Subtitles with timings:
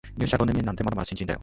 [0.17, 1.39] 入社五年目なんてまだまだ新人だよ